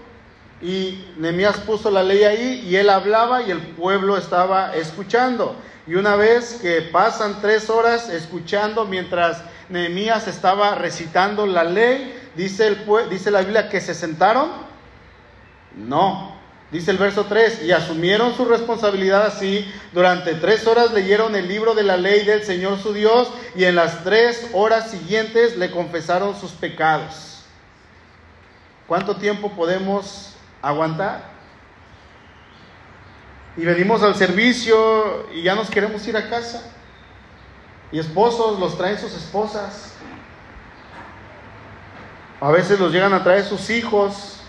[0.64, 5.54] y Nehemías puso la ley ahí y él hablaba y el pueblo estaba escuchando.
[5.86, 12.66] Y una vez que pasan tres horas escuchando mientras Nehemías estaba recitando la ley, dice,
[12.66, 12.78] el,
[13.10, 14.48] dice la Biblia que se sentaron.
[15.76, 16.32] No,
[16.70, 21.72] Dice el verso 3, y asumieron su responsabilidad así, durante tres horas leyeron el libro
[21.74, 26.34] de la ley del Señor su Dios, y en las tres horas siguientes le confesaron
[26.34, 27.44] sus pecados.
[28.88, 30.33] ¿Cuánto tiempo podemos
[30.68, 31.34] aguantar.
[33.56, 36.62] Y venimos al servicio y ya nos queremos ir a casa.
[37.92, 39.92] Y esposos los traen sus esposas.
[42.40, 44.40] A veces los llegan a traer sus hijos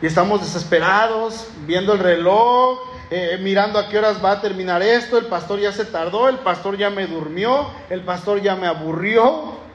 [0.00, 2.78] y estamos desesperados viendo el reloj,
[3.10, 5.18] eh, mirando a qué horas va a terminar esto.
[5.18, 9.67] El pastor ya se tardó, el pastor ya me durmió, el pastor ya me aburrió.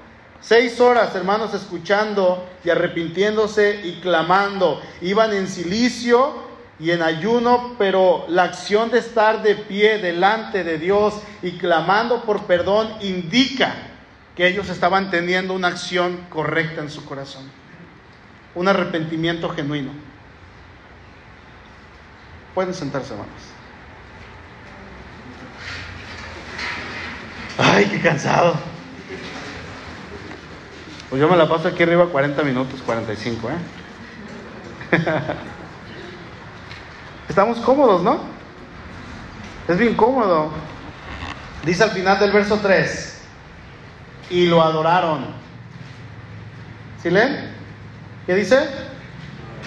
[0.44, 4.82] Seis horas, hermanos, escuchando y arrepintiéndose y clamando.
[5.02, 6.34] Iban en silicio
[6.80, 12.24] y en ayuno, pero la acción de estar de pie delante de Dios y clamando
[12.24, 13.74] por perdón indica
[14.36, 17.50] que ellos estaban teniendo una acción correcta en su corazón.
[18.54, 19.92] Un arrepentimiento genuino.
[22.54, 23.34] Pueden sentarse, hermanos.
[27.58, 28.73] Ay, qué cansado.
[31.14, 33.54] Pues yo me la paso aquí arriba 40 minutos, 45, ¿eh?
[37.30, 38.18] Estamos cómodos, ¿no?
[39.68, 40.50] Es bien cómodo.
[41.64, 43.22] Dice al final del verso 3,
[44.32, 45.28] y lo adoraron.
[47.04, 47.54] ¿Sí leen?
[48.26, 48.68] ¿Qué dice?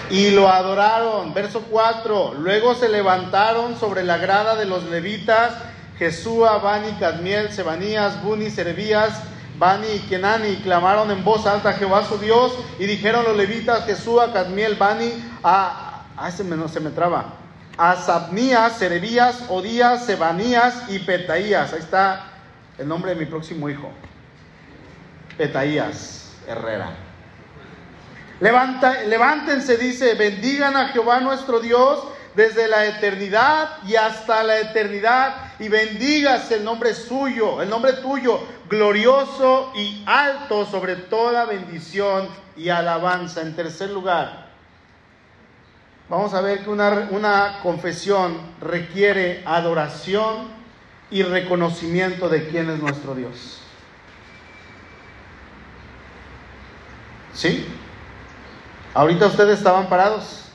[0.09, 1.33] Y lo adoraron.
[1.33, 5.53] Verso 4, luego se levantaron sobre la grada de los levitas,
[5.97, 9.23] Jesúa, Bani, Cadmiel, Sebanías, Buni, Servías,
[9.57, 13.85] Bani y Kenani clamaron en voz alta a Jehová su Dios y dijeron los levitas
[13.85, 15.11] Jesús, Cadmiel, Bani,
[15.43, 17.33] a, a ese me, se me traba,
[17.77, 21.73] a Sabnías, Serebías, Odías, Sebanías y Petaías.
[21.73, 22.27] Ahí está
[22.77, 23.91] el nombre de mi próximo hijo.
[25.37, 26.89] Petaías Herrera.
[28.39, 32.03] Levanta, levántense, dice, bendigan a Jehová nuestro Dios
[32.37, 38.39] desde la eternidad y hasta la eternidad, y bendigas el nombre suyo, el nombre tuyo,
[38.69, 43.41] glorioso y alto sobre toda bendición y alabanza.
[43.41, 44.49] En tercer lugar,
[46.09, 50.49] vamos a ver que una, una confesión requiere adoración
[51.09, 53.61] y reconocimiento de quién es nuestro Dios.
[57.33, 57.65] ¿Sí?
[58.93, 60.46] Ahorita ustedes estaban parados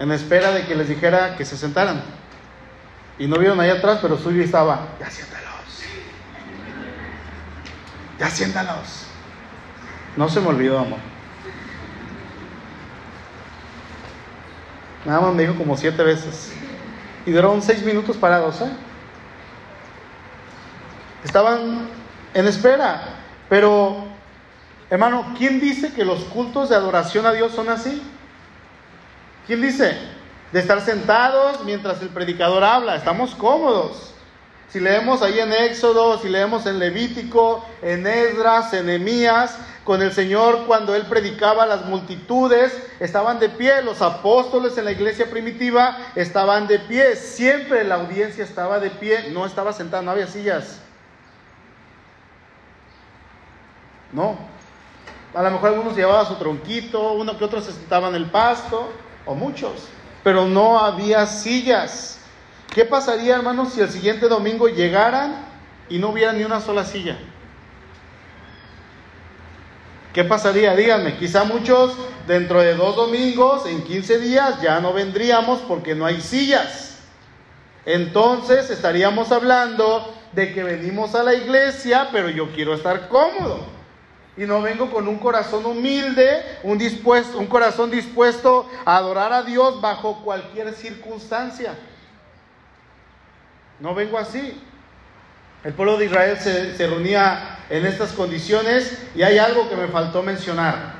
[0.00, 2.02] en espera de que les dijera que se sentaran.
[3.18, 5.50] Y no vieron ahí atrás, pero suyo estaba, ya siéntalos.
[8.18, 9.06] Ya siéntalos.
[10.16, 10.98] No se me olvidó, amor.
[15.04, 16.52] Nada más me dijo como siete veces.
[17.26, 18.70] Y duraron seis minutos parados, ¿eh?
[21.24, 21.88] Estaban
[22.32, 23.02] en espera.
[23.50, 24.06] Pero,
[24.88, 28.02] hermano, ¿quién dice que los cultos de adoración a Dios son así?
[29.46, 29.96] ¿Quién dice?
[30.52, 32.96] De estar sentados mientras el predicador habla.
[32.96, 34.14] Estamos cómodos.
[34.68, 40.12] Si leemos ahí en Éxodo, si leemos en Levítico, en Esdras, en Emías, con el
[40.12, 43.82] Señor cuando Él predicaba las multitudes, estaban de pie.
[43.82, 47.16] Los apóstoles en la iglesia primitiva estaban de pie.
[47.16, 49.30] Siempre la audiencia estaba de pie.
[49.32, 50.80] No estaba sentada, no había sillas.
[54.12, 54.36] No.
[55.34, 58.88] A lo mejor algunos llevaban su tronquito, uno que otro se sentaba en el pasto
[59.26, 59.88] o muchos,
[60.22, 62.18] pero no había sillas.
[62.72, 65.44] ¿Qué pasaría, hermanos, si el siguiente domingo llegaran
[65.88, 67.18] y no hubiera ni una sola silla?
[70.12, 70.74] ¿Qué pasaría?
[70.74, 76.04] Díganme, quizá muchos dentro de dos domingos, en 15 días, ya no vendríamos porque no
[76.04, 76.98] hay sillas.
[77.86, 83.79] Entonces estaríamos hablando de que venimos a la iglesia, pero yo quiero estar cómodo.
[84.40, 89.42] Y no vengo con un corazón humilde, un, dispuesto, un corazón dispuesto a adorar a
[89.42, 91.74] Dios bajo cualquier circunstancia.
[93.80, 94.58] No vengo así.
[95.62, 99.88] El pueblo de Israel se, se, reunía en estas condiciones y hay algo que me
[99.88, 100.94] faltó mencionar.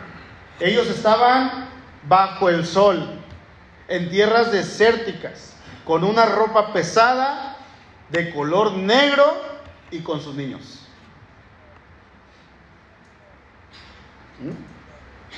[0.61, 1.67] Ellos estaban
[2.07, 3.23] bajo el sol,
[3.89, 5.55] en tierras desérticas,
[5.87, 7.57] con una ropa pesada,
[8.11, 9.25] de color negro
[9.91, 10.80] y con sus niños.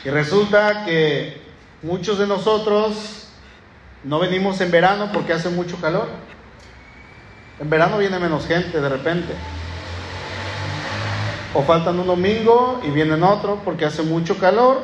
[0.04, 1.40] Y resulta que
[1.82, 3.28] muchos de nosotros
[4.02, 6.08] no venimos en verano porque hace mucho calor.
[7.60, 9.32] En verano viene menos gente de repente.
[11.54, 14.82] O faltan un domingo y vienen otro porque hace mucho calor,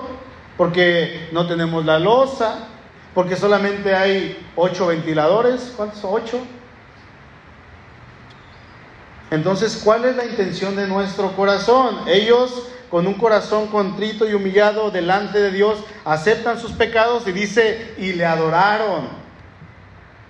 [0.57, 2.68] porque no tenemos la losa,
[3.14, 5.72] porque solamente hay ocho ventiladores.
[5.76, 6.04] ¿Cuántos?
[6.04, 6.38] ¿Ocho?
[9.30, 11.98] Entonces, ¿cuál es la intención de nuestro corazón?
[12.06, 17.94] Ellos, con un corazón contrito y humillado delante de Dios, aceptan sus pecados y dice,
[17.98, 19.08] y le adoraron.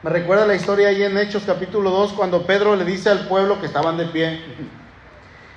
[0.02, 3.60] Me recuerda la historia ahí en Hechos capítulo 2 cuando Pedro le dice al pueblo
[3.60, 4.40] que estaban de pie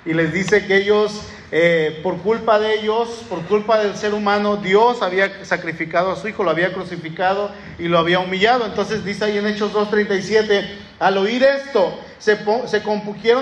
[0.04, 4.56] y les dice que ellos, eh, por culpa de ellos, por culpa del ser humano,
[4.56, 8.66] Dios había sacrificado a su hijo, lo había crucificado y lo había humillado.
[8.66, 10.66] Entonces dice ahí en Hechos 2.37,
[10.98, 12.80] al oír esto, se, se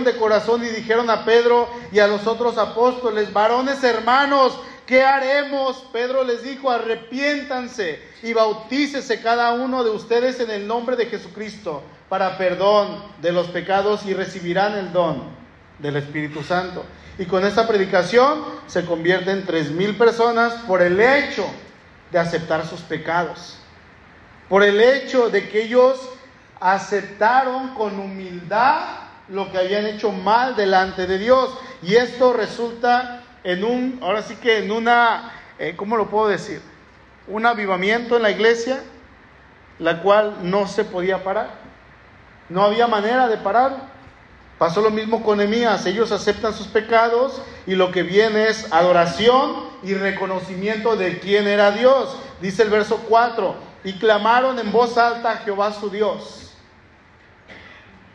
[0.04, 4.58] de corazón y dijeron a Pedro y a los otros apóstoles, varones hermanos,
[4.90, 5.84] ¿Qué haremos?
[5.92, 11.84] Pedro les dijo, arrepiéntanse y bautícese cada uno de ustedes en el nombre de Jesucristo
[12.08, 15.28] para perdón de los pecados y recibirán el don
[15.78, 16.84] del Espíritu Santo.
[17.20, 21.46] Y con esta predicación se convierten tres mil personas por el hecho
[22.10, 23.58] de aceptar sus pecados,
[24.48, 26.00] por el hecho de que ellos
[26.60, 28.80] aceptaron con humildad
[29.28, 31.56] lo que habían hecho mal delante de Dios.
[31.82, 36.60] Y esto resulta en un, ahora sí que en una, eh, ¿cómo lo puedo decir?
[37.26, 38.80] Un avivamiento en la iglesia,
[39.78, 41.50] la cual no se podía parar.
[42.48, 43.88] No había manera de parar.
[44.58, 45.86] Pasó lo mismo con Emías.
[45.86, 51.70] Ellos aceptan sus pecados y lo que viene es adoración y reconocimiento de quién era
[51.70, 52.16] Dios.
[52.42, 53.54] Dice el verso 4.
[53.84, 56.39] Y clamaron en voz alta a Jehová su Dios.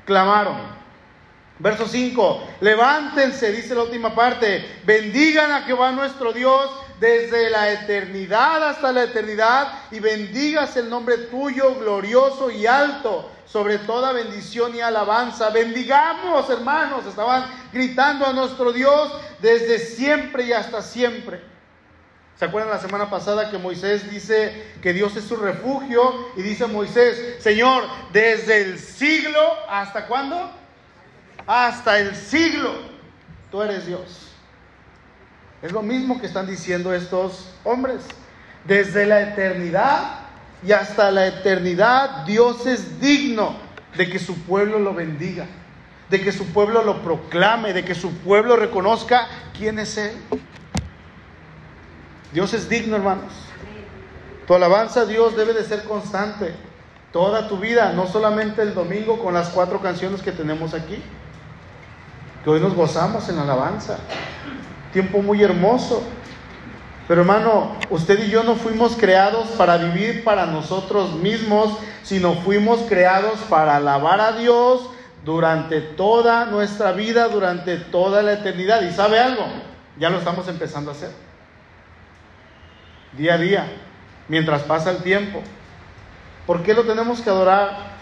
[0.05, 0.75] Clamaron.
[1.57, 8.67] Verso 5, levántense, dice la última parte, bendigan a Jehová nuestro Dios desde la eternidad
[8.67, 14.81] hasta la eternidad y bendigas el nombre tuyo glorioso y alto sobre toda bendición y
[14.81, 15.49] alabanza.
[15.49, 21.54] Bendigamos, hermanos, estaban gritando a nuestro Dios desde siempre y hasta siempre.
[22.37, 26.01] ¿Se acuerdan la semana pasada que Moisés dice que Dios es su refugio?
[26.35, 30.51] Y dice Moisés, Señor, desde el siglo hasta cuándo?
[31.47, 32.71] hasta el siglo,
[33.51, 34.29] tú eres Dios.
[35.61, 38.01] Es lo mismo que están diciendo estos hombres.
[38.65, 40.19] Desde la eternidad
[40.65, 43.55] y hasta la eternidad, Dios es digno
[43.95, 45.45] de que su pueblo lo bendiga,
[46.09, 50.13] de que su pueblo lo proclame, de que su pueblo reconozca quién es Él.
[52.35, 53.31] Dios es digno, hermanos.
[54.45, 56.53] Tu alabanza a Dios debe de ser constante
[57.13, 61.01] toda tu vida, no solamente el domingo con las cuatro canciones que tenemos aquí
[62.43, 63.97] que hoy nos gozamos en alabanza.
[64.91, 66.03] Tiempo muy hermoso.
[67.07, 72.81] Pero hermano, usted y yo no fuimos creados para vivir para nosotros mismos, sino fuimos
[72.89, 74.89] creados para alabar a Dios
[75.23, 78.81] durante toda nuestra vida, durante toda la eternidad.
[78.81, 79.45] ¿Y sabe algo?
[79.97, 81.11] Ya lo estamos empezando a hacer.
[83.17, 83.65] Día a día,
[84.27, 85.41] mientras pasa el tiempo.
[86.45, 87.95] ¿Por qué lo tenemos que adorar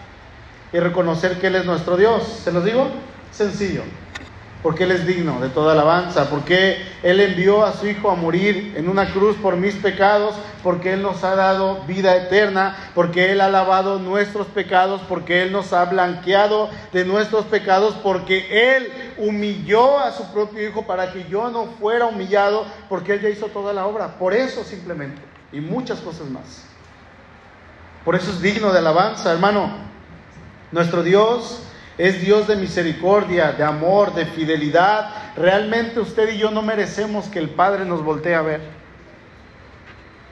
[0.72, 2.40] y reconocer que Él es nuestro Dios?
[2.42, 2.90] ¿Se los digo?
[3.30, 3.82] Sencillo
[4.64, 8.72] porque Él es digno de toda alabanza, porque Él envió a su Hijo a morir
[8.78, 13.42] en una cruz por mis pecados, porque Él nos ha dado vida eterna, porque Él
[13.42, 19.98] ha lavado nuestros pecados, porque Él nos ha blanqueado de nuestros pecados, porque Él humilló
[19.98, 23.74] a su propio Hijo para que yo no fuera humillado, porque Él ya hizo toda
[23.74, 24.16] la obra.
[24.18, 25.20] Por eso simplemente,
[25.52, 26.64] y muchas cosas más.
[28.02, 29.70] Por eso es digno de alabanza, hermano.
[30.72, 31.60] Nuestro Dios
[31.96, 35.10] es Dios de misericordia, de amor, de fidelidad.
[35.36, 38.60] Realmente usted y yo no merecemos que el Padre nos voltee a ver.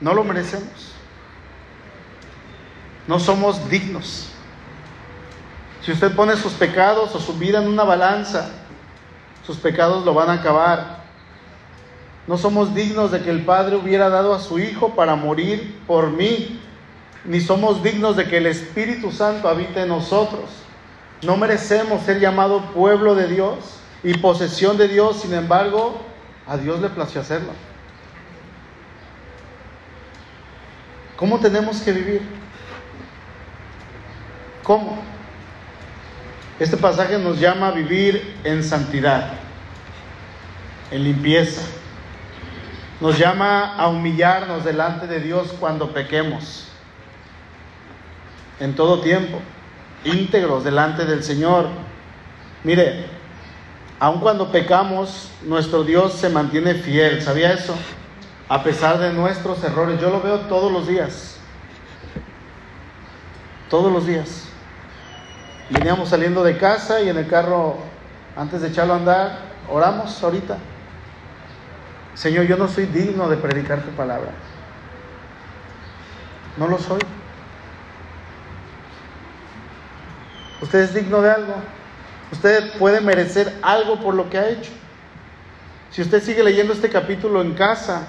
[0.01, 0.93] No lo merecemos.
[3.07, 4.29] No somos dignos.
[5.81, 8.49] Si usted pone sus pecados o su vida en una balanza,
[9.45, 11.03] sus pecados lo van a acabar.
[12.27, 16.09] No somos dignos de que el Padre hubiera dado a su Hijo para morir por
[16.09, 16.59] mí,
[17.25, 20.62] ni somos dignos de que el Espíritu Santo habite en nosotros.
[21.23, 26.01] No merecemos ser llamado pueblo de Dios y posesión de Dios, sin embargo,
[26.45, 27.51] a Dios le plació hacerlo.
[31.15, 32.21] ¿Cómo tenemos que vivir?
[34.63, 35.01] ¿Cómo?
[36.59, 39.33] Este pasaje nos llama a vivir en santidad,
[40.91, 41.61] en limpieza.
[42.99, 46.67] Nos llama a humillarnos delante de Dios cuando pequemos,
[48.59, 49.39] en todo tiempo,
[50.05, 51.67] íntegros delante del Señor.
[52.63, 53.05] Mire,
[53.99, 57.21] aun cuando pecamos, nuestro Dios se mantiene fiel.
[57.21, 57.75] ¿Sabía eso?
[58.49, 59.99] A pesar de nuestros errores.
[59.99, 61.37] Yo lo veo todos los días.
[63.69, 64.45] Todos los días.
[65.69, 67.77] Veníamos saliendo de casa y en el carro,
[68.35, 69.39] antes de echarlo a andar,
[69.69, 70.57] oramos ahorita.
[72.13, 74.29] Señor, yo no soy digno de predicar tu palabra.
[76.57, 76.99] No lo soy.
[80.63, 81.55] ¿Usted es digno de algo?
[82.31, 84.71] ¿Usted puede merecer algo por lo que ha hecho?
[85.91, 88.07] Si usted sigue leyendo este capítulo en casa,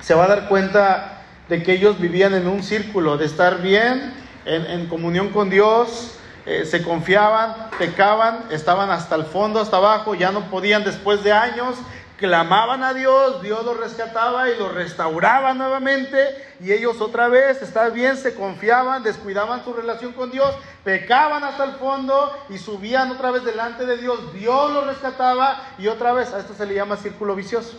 [0.00, 4.14] se va a dar cuenta de que ellos vivían en un círculo, de estar bien,
[4.44, 6.14] en, comunión con Dios,
[6.46, 11.32] eh, se confiaban, pecaban, estaban hasta el fondo, hasta abajo, ya no podían después de
[11.32, 11.74] años,
[12.18, 16.18] clamaban a Dios, Dios los rescataba y los restauraba nuevamente
[16.60, 20.54] y ellos otra vez, estaban bien, se confiaban, descuidaban su relación con Dios,
[20.84, 25.86] pecaban hasta el fondo y subían otra vez delante de Dios, Dios los rescataba y
[25.86, 27.78] otra vez, a esto se le llama círculo vicioso.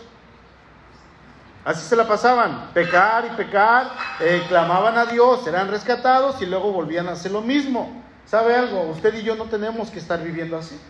[1.62, 6.72] Así se la pasaban, pecar y pecar, eh, clamaban a Dios, eran rescatados y luego
[6.72, 8.02] volvían a hacer lo mismo.
[8.24, 8.82] ¿Sabe algo?
[8.84, 10.80] Usted y yo no tenemos que estar viviendo así.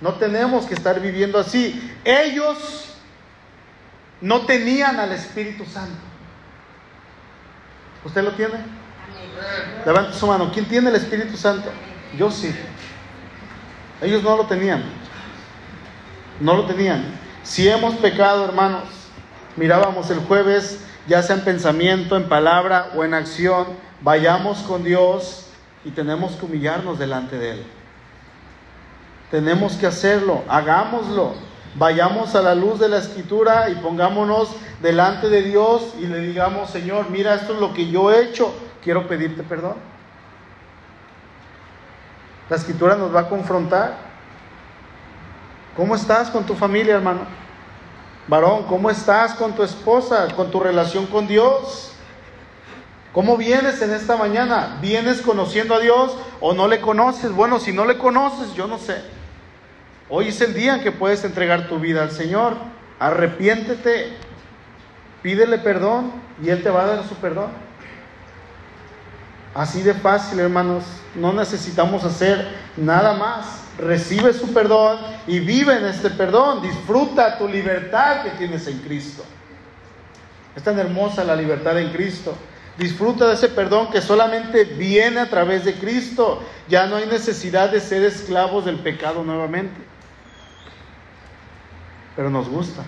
[0.00, 1.92] No tenemos que estar viviendo así.
[2.04, 2.94] Ellos
[4.20, 5.98] no tenían al Espíritu Santo.
[8.04, 8.54] ¿Usted lo tiene?
[9.84, 10.50] Levante su mano.
[10.52, 11.70] ¿Quién tiene el Espíritu Santo?
[12.16, 12.54] Yo sí.
[14.02, 14.84] Ellos no lo tenían.
[16.40, 17.04] No lo tenían.
[17.42, 18.84] Si hemos pecado, hermanos,
[19.56, 23.66] mirábamos el jueves, ya sea en pensamiento, en palabra o en acción,
[24.02, 25.46] vayamos con Dios
[25.84, 27.66] y tenemos que humillarnos delante de Él.
[29.30, 31.34] Tenemos que hacerlo, hagámoslo.
[31.74, 34.48] Vayamos a la luz de la escritura y pongámonos
[34.80, 38.54] delante de Dios y le digamos, Señor, mira, esto es lo que yo he hecho,
[38.82, 39.74] quiero pedirte perdón.
[42.48, 43.94] La escritura nos va a confrontar.
[45.76, 47.20] ¿Cómo estás con tu familia, hermano?
[48.28, 51.95] Varón, ¿cómo estás con tu esposa, con tu relación con Dios?
[53.16, 54.76] ¿Cómo vienes en esta mañana?
[54.82, 57.32] ¿Vienes conociendo a Dios o no le conoces?
[57.32, 59.02] Bueno, si no le conoces, yo no sé.
[60.10, 62.58] Hoy es el día en que puedes entregar tu vida al Señor.
[62.98, 64.12] Arrepiéntete,
[65.22, 66.12] pídele perdón
[66.44, 67.52] y Él te va a dar su perdón.
[69.54, 70.84] Así de fácil, hermanos.
[71.14, 72.46] No necesitamos hacer
[72.76, 73.62] nada más.
[73.78, 76.60] Recibe su perdón y vive en este perdón.
[76.60, 79.24] Disfruta tu libertad que tienes en Cristo.
[80.54, 82.36] Es tan hermosa la libertad en Cristo.
[82.78, 86.42] Disfruta de ese perdón que solamente viene a través de Cristo.
[86.68, 89.80] Ya no hay necesidad de ser esclavos del pecado nuevamente.
[92.14, 92.82] Pero nos gusta.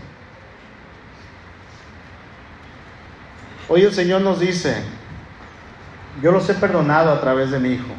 [3.70, 4.82] Hoy el Señor nos dice,
[6.22, 7.94] yo los he perdonado a través de mi Hijo.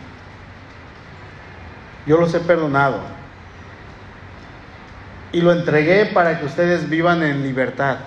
[2.05, 3.01] Yo los he perdonado.
[5.31, 7.97] Y lo entregué para que ustedes vivan en libertad.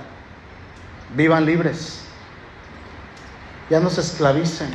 [1.14, 2.01] Vivan libres
[3.72, 4.68] ya no se esclavicen.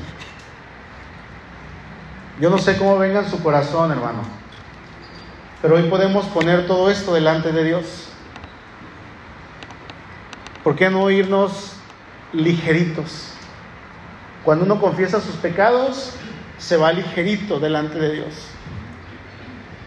[2.41, 4.23] Yo no sé cómo venga en su corazón, hermano,
[5.61, 8.09] pero hoy podemos poner todo esto delante de Dios.
[10.63, 11.73] ¿Por qué no irnos
[12.33, 13.33] ligeritos?
[14.43, 16.13] Cuando uno confiesa sus pecados,
[16.57, 18.33] se va ligerito delante de Dios.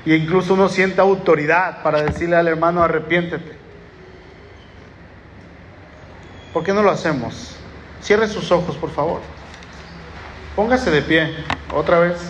[0.06, 3.58] Y incluso uno siente autoridad para decirle al hermano, arrepiéntete.
[6.52, 7.56] ¿Por qué no lo hacemos?
[8.02, 9.20] Cierre sus ojos, por favor.
[10.56, 12.20] Póngase de pie, otra vez.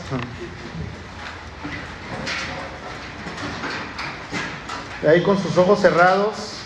[5.02, 6.56] Y ahí con sus ojos cerrados.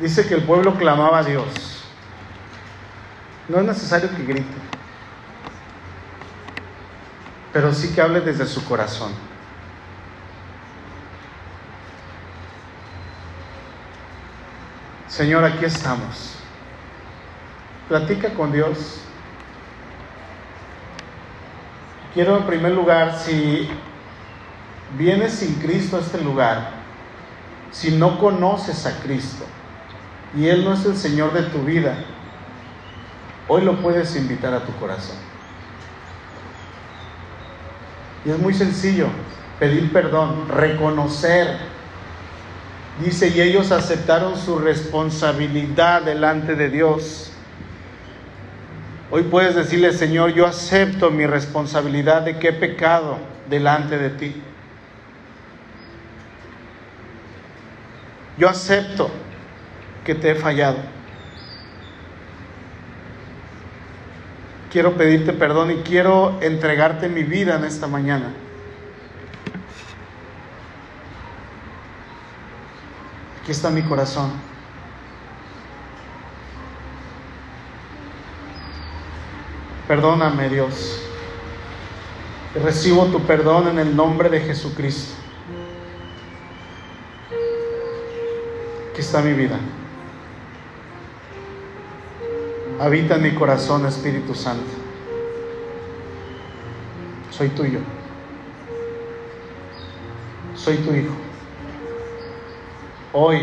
[0.00, 1.84] Dice que el pueblo clamaba a Dios.
[3.48, 4.54] No es necesario que grite,
[7.52, 9.29] pero sí que hable desde su corazón.
[15.10, 16.36] Señor, aquí estamos.
[17.88, 19.00] Platica con Dios.
[22.14, 23.68] quiero en primer lugar, si
[24.96, 26.70] vienes sin Cristo a este lugar,
[27.70, 29.44] si no conoces a Cristo
[30.36, 31.96] y Él no es el Señor de tu vida,
[33.48, 35.16] hoy lo puedes invitar a tu corazón.
[38.24, 39.08] Y es muy sencillo,
[39.58, 41.69] pedir perdón, reconocer.
[43.02, 47.32] Dice, y ellos aceptaron su responsabilidad delante de Dios.
[49.10, 54.42] Hoy puedes decirle, Señor, yo acepto mi responsabilidad de que he pecado delante de ti.
[58.36, 59.10] Yo acepto
[60.04, 60.78] que te he fallado.
[64.70, 68.32] Quiero pedirte perdón y quiero entregarte mi vida en esta mañana.
[73.50, 74.30] Aquí está mi corazón.
[79.88, 81.02] Perdóname, Dios.
[82.54, 85.14] Recibo tu perdón en el nombre de Jesucristo.
[88.92, 89.58] Aquí está mi vida.
[92.78, 94.70] Habita en mi corazón, Espíritu Santo.
[97.30, 97.80] Soy tuyo.
[100.54, 101.29] Soy tu hijo.
[103.12, 103.40] Hoy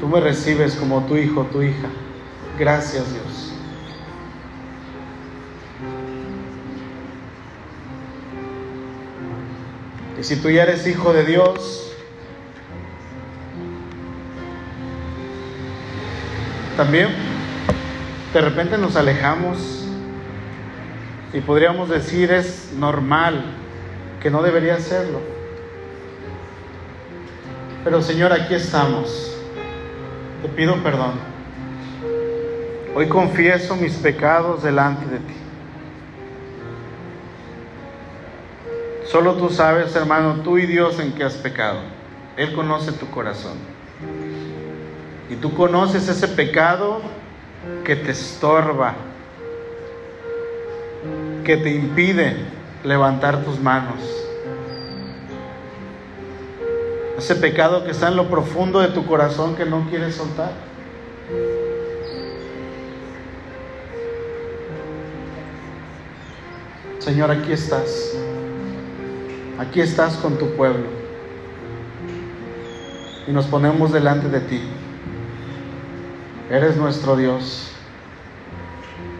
[0.00, 1.88] tú me recibes como tu hijo, tu hija.
[2.58, 3.52] Gracias Dios.
[10.18, 11.92] Y si tú ya eres hijo de Dios,
[16.76, 17.08] también
[18.32, 19.84] de repente nos alejamos
[21.32, 23.44] y podríamos decir es normal,
[24.22, 25.35] que no debería serlo.
[27.86, 29.32] Pero Señor, aquí estamos.
[30.42, 31.12] Te pido perdón.
[32.96, 35.34] Hoy confieso mis pecados delante de ti.
[39.04, 41.78] Solo tú sabes, hermano, tú y Dios en qué has pecado.
[42.36, 43.56] Él conoce tu corazón.
[45.30, 47.02] Y tú conoces ese pecado
[47.84, 48.96] que te estorba,
[51.44, 52.34] que te impide
[52.82, 54.25] levantar tus manos.
[57.18, 60.50] Ese pecado que está en lo profundo de tu corazón que no quieres soltar.
[66.98, 68.12] Señor, aquí estás.
[69.58, 70.86] Aquí estás con tu pueblo.
[73.26, 74.60] Y nos ponemos delante de ti.
[76.50, 77.70] Eres nuestro Dios.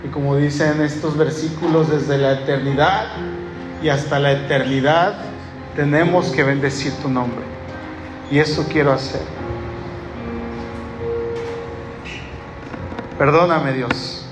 [0.04, 3.06] Y como dicen estos versículos, desde la eternidad
[3.82, 5.14] y hasta la eternidad
[5.74, 7.55] tenemos que bendecir tu nombre.
[8.30, 9.22] Y eso quiero hacer.
[13.18, 14.26] Perdóname Dios.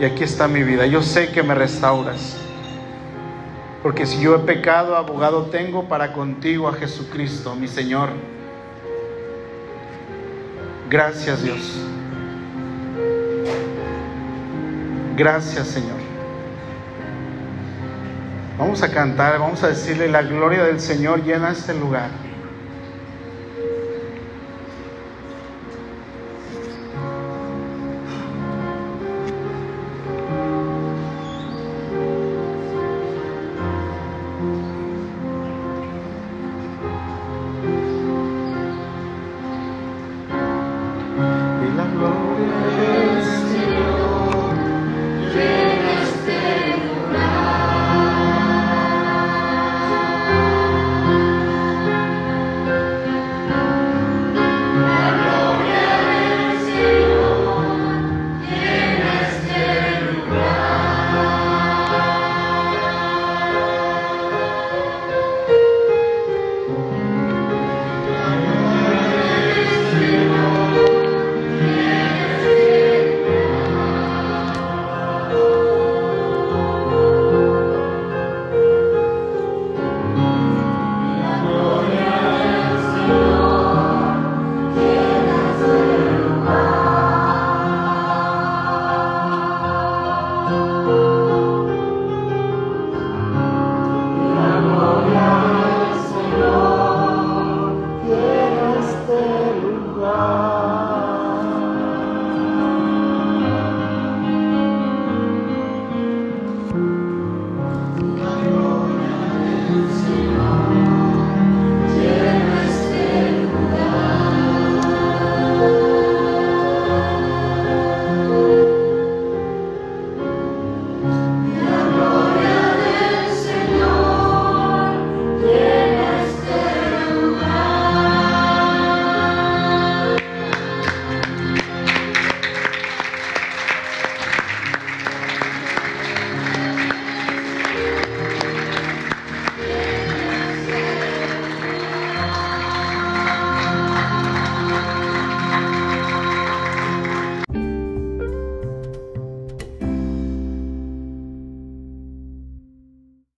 [0.00, 0.86] Y aquí está mi vida.
[0.86, 2.36] Yo sé que me restauras.
[3.82, 8.10] Porque si yo he pecado, abogado tengo para contigo a Jesucristo, mi Señor.
[10.90, 11.80] Gracias Dios.
[15.16, 15.98] Gracias Señor.
[18.58, 22.10] Vamos a cantar, vamos a decirle la gloria del Señor llena este lugar.